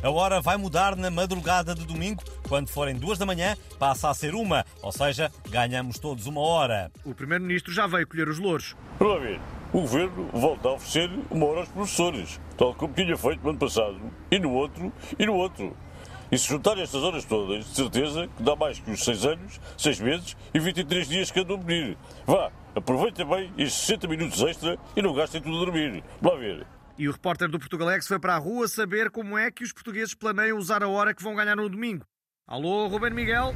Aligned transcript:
A 0.00 0.10
hora 0.10 0.40
vai 0.40 0.56
mudar 0.56 0.94
na 0.94 1.10
madrugada 1.10 1.74
de 1.74 1.84
domingo. 1.84 2.22
Quando 2.48 2.68
forem 2.68 2.94
duas 2.94 3.18
da 3.18 3.26
manhã, 3.26 3.56
passa 3.80 4.08
a 4.08 4.14
ser 4.14 4.32
uma, 4.32 4.64
ou 4.80 4.92
seja, 4.92 5.30
ganhamos 5.50 5.98
todos 5.98 6.26
uma 6.26 6.40
hora. 6.40 6.92
O 7.04 7.12
Primeiro-Ministro 7.12 7.72
já 7.72 7.86
veio 7.88 8.06
colher 8.06 8.28
os 8.28 8.38
louros. 8.38 8.76
Vamos 9.00 9.22
ver. 9.22 9.40
O 9.72 9.80
Governo 9.80 10.30
volta 10.32 10.68
a 10.68 10.72
oferecer 10.74 11.10
uma 11.30 11.46
hora 11.46 11.60
aos 11.60 11.68
professores, 11.68 12.40
tal 12.56 12.74
como 12.74 12.94
tinha 12.94 13.16
feito 13.16 13.42
no 13.42 13.50
ano 13.50 13.58
passado, 13.58 14.00
e 14.30 14.38
no 14.38 14.52
outro, 14.52 14.92
e 15.18 15.26
no 15.26 15.34
outro. 15.34 15.76
E 16.30 16.38
se 16.38 16.48
juntarem 16.48 16.82
estas 16.82 17.02
horas 17.02 17.24
todas, 17.24 17.64
de 17.64 17.74
certeza 17.74 18.28
que 18.28 18.42
dá 18.42 18.54
mais 18.54 18.78
que 18.78 18.90
os 18.90 19.04
6 19.04 19.26
anos, 19.26 19.60
6 19.76 20.00
meses 20.00 20.36
e 20.54 20.60
23 20.60 21.08
dias 21.08 21.30
que 21.30 21.40
andam 21.40 21.58
a. 21.58 21.96
Vá, 22.24 22.52
aproveitem 22.74 23.26
bem 23.26 23.52
estes 23.58 23.82
60 23.86 24.08
minutos 24.08 24.40
extra 24.42 24.78
e 24.96 25.02
não 25.02 25.12
gastem 25.12 25.42
tudo 25.42 25.56
a 25.56 25.64
dormir. 25.64 26.04
Vá 26.22 26.34
ver. 26.36 26.64
E 26.98 27.08
o 27.08 27.12
repórter 27.12 27.48
do 27.48 27.60
Portugalex 27.60 28.08
foi 28.08 28.18
para 28.18 28.34
a 28.34 28.38
rua 28.38 28.66
saber 28.66 29.08
como 29.08 29.38
é 29.38 29.52
que 29.52 29.62
os 29.62 29.72
portugueses 29.72 30.14
planeiam 30.14 30.58
usar 30.58 30.82
a 30.82 30.88
hora 30.88 31.14
que 31.14 31.22
vão 31.22 31.36
ganhar 31.36 31.54
no 31.54 31.68
domingo. 31.68 32.04
Alô, 32.44 32.88
Ruben 32.88 33.12
Miguel? 33.12 33.54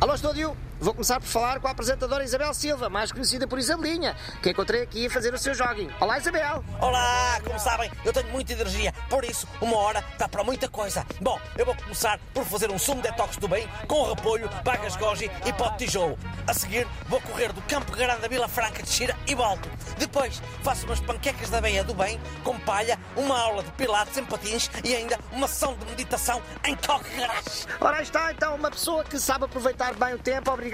Alô, 0.00 0.14
estúdio! 0.14 0.56
Vou 0.84 0.92
começar 0.92 1.18
por 1.18 1.26
falar 1.26 1.60
com 1.60 1.66
a 1.66 1.70
apresentadora 1.70 2.22
Isabel 2.22 2.52
Silva, 2.52 2.90
mais 2.90 3.10
conhecida 3.10 3.48
por 3.48 3.58
Isabelinha, 3.58 4.14
que 4.42 4.50
encontrei 4.50 4.82
aqui 4.82 5.06
a 5.06 5.10
fazer 5.10 5.32
o 5.32 5.38
seu 5.38 5.54
jogging. 5.54 5.88
Olá, 5.98 6.18
Isabel! 6.18 6.62
Olá! 6.78 7.40
Como 7.42 7.58
sabem, 7.58 7.90
eu 8.04 8.12
tenho 8.12 8.28
muita 8.28 8.52
energia, 8.52 8.92
por 9.08 9.24
isso 9.24 9.48
uma 9.62 9.78
hora 9.78 10.04
dá 10.18 10.28
para 10.28 10.44
muita 10.44 10.68
coisa. 10.68 11.06
Bom, 11.22 11.40
eu 11.56 11.64
vou 11.64 11.74
começar 11.74 12.20
por 12.34 12.44
fazer 12.44 12.70
um 12.70 12.78
sumo 12.78 13.00
detox 13.00 13.38
do 13.38 13.48
bem 13.48 13.66
com 13.88 14.10
repolho, 14.10 14.46
bagas 14.62 14.94
goji 14.96 15.30
e 15.46 15.52
pó 15.54 15.70
de 15.70 15.86
tijolo. 15.86 16.18
A 16.46 16.52
seguir, 16.52 16.86
vou 17.08 17.18
correr 17.22 17.50
do 17.54 17.62
Campo 17.62 17.90
Grande 17.92 18.20
da 18.20 18.28
Vila 18.28 18.46
Franca 18.46 18.82
de 18.82 18.90
Xira 18.90 19.16
e 19.26 19.34
volto. 19.34 19.66
Depois, 19.96 20.42
faço 20.62 20.84
umas 20.84 21.00
panquecas 21.00 21.48
da 21.48 21.62
beia 21.62 21.82
do 21.82 21.94
bem, 21.94 22.20
com 22.42 22.58
palha, 22.60 22.98
uma 23.16 23.40
aula 23.40 23.62
de 23.62 23.70
pilates 23.72 24.18
em 24.18 24.24
patins 24.26 24.70
e 24.84 24.94
ainda 24.94 25.18
uma 25.32 25.48
sessão 25.48 25.74
de 25.78 25.86
meditação 25.86 26.42
em 26.62 26.76
coque 26.76 27.08
garage. 27.16 27.64
Ora, 27.80 28.02
está 28.02 28.30
então 28.30 28.54
uma 28.54 28.70
pessoa 28.70 29.02
que 29.02 29.18
sabe 29.18 29.46
aproveitar 29.46 29.94
bem 29.94 30.12
o 30.12 30.18
tempo, 30.18 30.52
obrigado. 30.52 30.73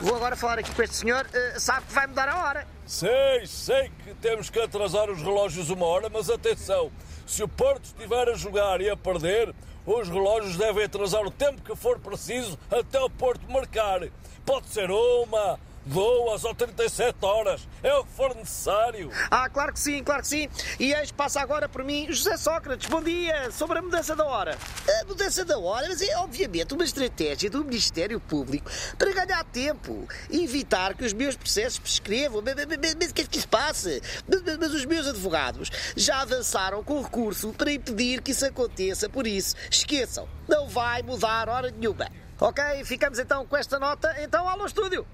Vou 0.00 0.16
agora 0.16 0.36
falar 0.36 0.58
aqui 0.58 0.72
com 0.74 0.82
este 0.82 0.96
senhor, 0.96 1.26
uh, 1.26 1.60
sabe 1.60 1.86
que 1.86 1.92
vai 1.92 2.06
mudar 2.06 2.28
a 2.28 2.42
hora. 2.44 2.66
Sei, 2.86 3.46
sei 3.46 3.90
que 4.02 4.14
temos 4.14 4.48
que 4.48 4.58
atrasar 4.58 5.10
os 5.10 5.20
relógios 5.20 5.68
uma 5.68 5.84
hora, 5.84 6.08
mas 6.08 6.30
atenção, 6.30 6.90
se 7.26 7.42
o 7.42 7.48
Porto 7.48 7.84
estiver 7.84 8.28
a 8.28 8.34
jogar 8.34 8.80
e 8.80 8.88
a 8.88 8.96
perder, 8.96 9.54
os 9.84 10.08
relógios 10.08 10.56
devem 10.56 10.84
atrasar 10.84 11.26
o 11.26 11.30
tempo 11.30 11.60
que 11.60 11.76
for 11.76 11.98
preciso 11.98 12.58
até 12.70 12.98
o 13.00 13.10
Porto 13.10 13.42
marcar. 13.50 14.00
Pode 14.46 14.68
ser 14.68 14.90
uma, 14.90 15.60
duas 15.88 16.44
ou 16.44 16.54
37 16.54 17.16
horas. 17.22 17.66
É 17.82 17.94
o 17.94 18.04
que 18.04 18.12
for 18.12 18.34
necessário. 18.34 19.10
Ah, 19.30 19.48
claro 19.48 19.72
que 19.72 19.80
sim, 19.80 20.02
claro 20.04 20.22
que 20.22 20.28
sim. 20.28 20.48
E 20.78 20.92
eis 20.92 21.10
passa 21.10 21.40
agora 21.40 21.68
por 21.68 21.82
mim 21.82 22.06
José 22.10 22.36
Sócrates. 22.36 22.88
Bom 22.88 23.02
dia. 23.02 23.50
Sobre 23.50 23.78
a 23.78 23.82
mudança 23.82 24.14
da 24.14 24.24
hora. 24.24 24.56
A 25.00 25.04
mudança 25.06 25.44
da 25.44 25.58
hora, 25.58 25.88
mas 25.88 26.02
é 26.02 26.16
obviamente 26.18 26.74
uma 26.74 26.84
estratégia 26.84 27.50
do 27.50 27.64
Ministério 27.64 28.20
Público 28.20 28.70
para 28.98 29.12
ganhar 29.12 29.44
tempo 29.44 30.06
e 30.30 30.44
evitar 30.44 30.94
que 30.94 31.04
os 31.04 31.12
meus 31.12 31.36
processos 31.36 31.78
prescrevam. 31.78 32.42
Mas, 32.42 32.54
mas, 32.54 32.94
mas 32.94 33.10
o 33.10 33.14
que 33.14 33.22
é 33.22 33.26
que 33.26 33.40
se 33.40 33.48
passa? 33.48 34.00
Mas, 34.28 34.58
mas 34.58 34.74
os 34.74 34.84
meus 34.84 35.06
advogados 35.06 35.70
já 35.96 36.20
avançaram 36.20 36.84
com 36.84 37.00
recurso 37.02 37.52
para 37.52 37.72
impedir 37.72 38.20
que 38.20 38.32
isso 38.32 38.44
aconteça. 38.44 39.08
Por 39.08 39.26
isso, 39.26 39.56
esqueçam, 39.70 40.28
não 40.46 40.68
vai 40.68 41.02
mudar 41.02 41.48
hora 41.48 41.70
nenhuma. 41.70 42.08
Ok, 42.40 42.62
ficamos 42.84 43.18
então 43.18 43.44
com 43.46 43.56
esta 43.56 43.78
nota. 43.78 44.14
Então, 44.22 44.48
alô, 44.48 44.66
estúdio! 44.66 45.06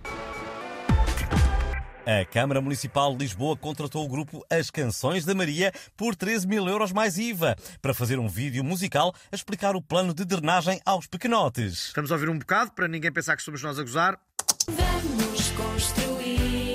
A 2.06 2.22
Câmara 2.26 2.60
Municipal 2.60 3.12
de 3.12 3.20
Lisboa 3.20 3.56
contratou 3.56 4.04
o 4.04 4.08
grupo 4.08 4.44
As 4.50 4.70
Canções 4.70 5.24
da 5.24 5.34
Maria 5.34 5.72
por 5.96 6.14
13 6.14 6.46
mil 6.46 6.68
euros 6.68 6.92
mais 6.92 7.16
IVA 7.16 7.56
para 7.80 7.94
fazer 7.94 8.18
um 8.18 8.28
vídeo 8.28 8.62
musical 8.62 9.14
a 9.32 9.34
explicar 9.34 9.74
o 9.74 9.80
plano 9.80 10.12
de 10.12 10.22
drenagem 10.22 10.78
aos 10.84 11.06
pequenotes. 11.06 11.86
Estamos 11.86 12.12
a 12.12 12.14
ouvir 12.16 12.28
um 12.28 12.38
bocado 12.38 12.72
para 12.72 12.86
ninguém 12.86 13.10
pensar 13.10 13.34
que 13.36 13.42
somos 13.42 13.62
nós 13.62 13.78
a 13.78 13.82
gozar. 13.82 14.20
Vamos 14.68 15.50
construir 15.52 16.74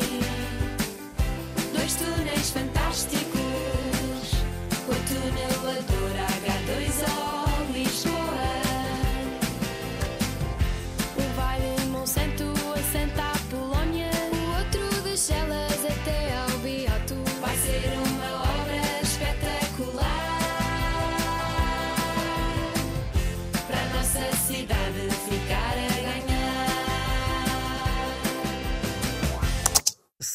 dois 1.76 1.96
túneis 1.96 2.50
fantásticos. 2.50 3.30
O 4.88 4.96
tunelador 5.08 6.10
H2O 6.28 6.39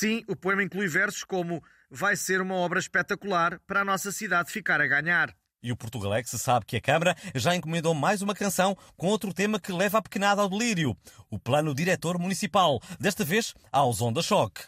Sim, 0.05 0.23
o 0.29 0.37
poema 0.37 0.63
inclui 0.63 0.87
versos 0.87 1.25
como 1.25 1.65
Vai 1.91 2.15
ser 2.15 2.43
uma 2.43 2.57
obra 2.57 2.79
espetacular 2.79 3.59
para 3.67 3.81
a 3.81 3.85
nossa 3.87 4.13
cidade 4.13 4.53
ficar 4.53 4.79
a 4.79 4.87
ganhar. 4.87 5.35
E 5.63 5.73
o 5.73 5.77
Portugalex 5.77 6.29
sabe 6.33 6.67
que 6.67 6.77
a 6.77 6.81
Câmara 6.81 7.17
já 7.35 7.57
encomendou 7.57 7.95
mais 7.95 8.21
uma 8.21 8.35
canção 8.35 8.77
com 8.99 9.07
outro 9.07 9.33
tema 9.33 9.59
que 9.59 9.73
leva 9.73 9.97
a 9.97 10.03
pequenada 10.03 10.43
ao 10.43 10.49
delírio: 10.51 10.95
o 11.31 11.39
Plano 11.39 11.75
Diretor 11.75 12.19
Municipal, 12.19 12.83
desta 13.01 13.25
vez 13.25 13.55
aos 13.73 14.03
Onda 14.03 14.21
Choque. 14.21 14.65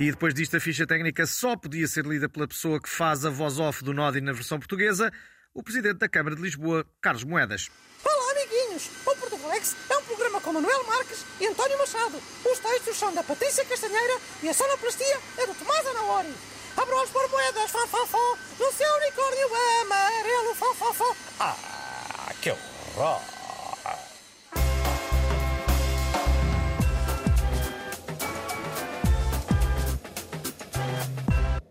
E 0.00 0.12
depois 0.12 0.32
disto, 0.32 0.56
a 0.56 0.60
ficha 0.60 0.86
técnica 0.86 1.26
só 1.26 1.56
podia 1.56 1.88
ser 1.88 2.06
lida 2.06 2.28
pela 2.28 2.46
pessoa 2.46 2.80
que 2.80 2.88
faz 2.88 3.24
a 3.24 3.30
voz 3.30 3.58
off 3.58 3.82
do 3.82 3.92
Nodi 3.92 4.20
na 4.20 4.32
versão 4.32 4.56
portuguesa, 4.56 5.12
o 5.52 5.60
Presidente 5.60 5.98
da 5.98 6.08
Câmara 6.08 6.36
de 6.36 6.42
Lisboa, 6.42 6.86
Carlos 7.00 7.24
Moedas. 7.24 7.68
Olá, 8.04 8.30
amiguinhos! 8.30 8.88
O 9.04 9.16
Portugalex 9.16 9.74
é 9.90 9.96
um 9.96 10.04
programa 10.04 10.40
com 10.40 10.52
Manuel 10.52 10.84
Marques 10.84 11.24
e 11.40 11.48
António 11.48 11.76
Machado. 11.78 12.22
Os 12.44 12.58
textos 12.60 12.96
são 12.96 13.12
da 13.12 13.24
Patrícia 13.24 13.64
Castanheira 13.64 14.20
e 14.40 14.48
a 14.48 14.54
sonoplastia 14.54 15.18
é 15.36 15.46
do 15.48 15.54
Tomás 15.54 15.84
Anaori. 15.88 16.32
Abra-os 16.76 17.10
por 17.10 17.28
moedas, 17.28 17.68
fá, 17.68 17.84
fá, 17.88 18.06
fá, 18.06 18.38
no 18.56 18.72
seu 18.72 18.94
unicórnio 18.98 19.48
amarelo, 19.82 20.54
fá, 20.54 20.74
fá, 20.74 20.94
fá. 20.94 21.16
Ah, 21.40 22.32
que 22.40 22.52
horror! 22.52 23.37